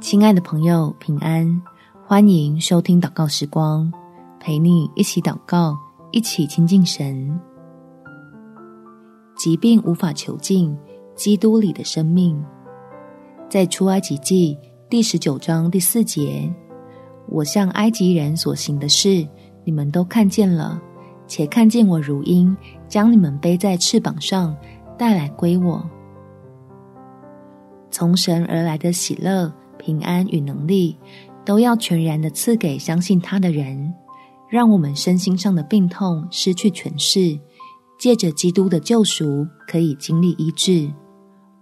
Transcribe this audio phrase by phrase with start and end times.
[0.00, 1.60] 亲爱的朋友，平安！
[2.06, 3.92] 欢迎收听祷告时光，
[4.38, 5.76] 陪你一起祷告，
[6.12, 7.40] 一起亲近神。
[9.36, 10.76] 疾病无法囚禁
[11.16, 12.40] 基督里的生命。
[13.50, 14.56] 在出埃及记
[14.88, 16.48] 第十九章第四节，
[17.26, 19.26] 我向埃及人所行的事，
[19.64, 20.80] 你们都看见了，
[21.26, 22.56] 且看见我如鹰
[22.86, 24.56] 将你们背在翅膀上
[24.96, 25.84] 带来归我。
[27.90, 29.52] 从神而来的喜乐。
[29.84, 30.96] 平安与能力，
[31.44, 33.92] 都要全然的赐给相信他的人，
[34.48, 37.36] 让我们身心上的病痛失去权势，
[37.98, 40.88] 借着基督的救赎可以经历医治。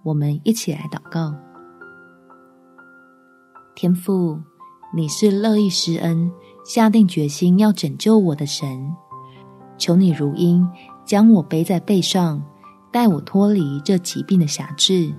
[0.03, 1.35] 我们一起来祷告：
[3.75, 4.39] 天父，
[4.95, 6.31] 你是乐意施恩、
[6.63, 8.95] 下定决心要拯救我的神，
[9.79, 10.69] 求你如鹰
[11.07, 12.43] 将我背在背上，
[12.93, 15.15] 带我脱离这疾病的辖制。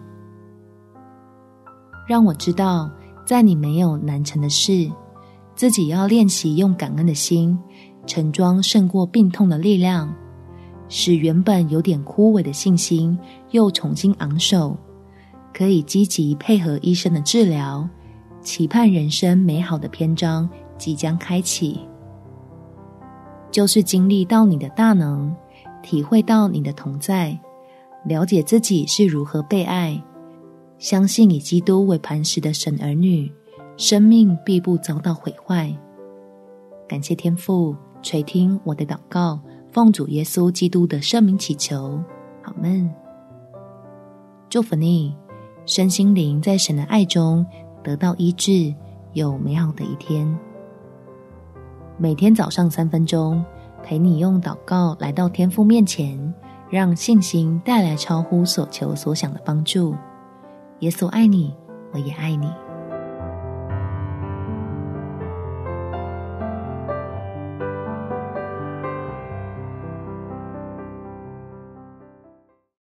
[2.11, 2.91] 让我知道，
[3.25, 4.91] 在你没有难成的事，
[5.55, 7.57] 自己要练习用感恩的心，
[8.05, 10.13] 盛装胜过病痛的力量，
[10.89, 13.17] 使原本有点枯萎的信心
[13.51, 14.75] 又重新昂首，
[15.53, 17.87] 可以积极配合医生的治疗，
[18.41, 21.79] 期盼人生美好的篇章即将开启。
[23.51, 25.33] 就是经历到你的大能，
[25.81, 27.39] 体会到你的同在，
[28.03, 30.03] 了解自己是如何被爱。
[30.81, 33.31] 相信以基督为磐石的神儿女，
[33.77, 35.71] 生命必不遭到毁坏。
[36.89, 39.39] 感谢天父垂听我的祷告，
[39.71, 42.01] 奉主耶稣基督的圣名祈求，
[42.41, 42.91] 阿们。
[44.49, 45.15] 祝福你，
[45.67, 47.45] 身心灵在神的爱中
[47.83, 48.73] 得到医治，
[49.13, 50.35] 有美好的一天。
[51.95, 53.45] 每天早上三分钟，
[53.83, 56.33] 陪你用祷告来到天父面前，
[56.71, 59.93] 让信心带来超乎所求所想的帮助。
[60.81, 61.53] 耶稣爱你，
[61.93, 62.51] 我也爱你。